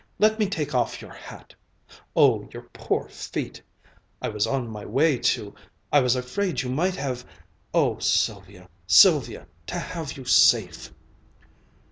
[0.17, 1.53] Let me take off your hat
[2.15, 3.61] Oh, your poor feet
[4.19, 5.53] I was on my way to
[5.93, 7.23] I was afraid you might have
[7.71, 10.91] Oh, Sylvia, Sylvia, to have you safe!"